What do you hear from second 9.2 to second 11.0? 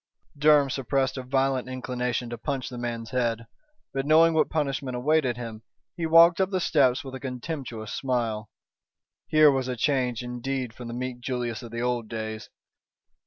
Here was a change indeed from the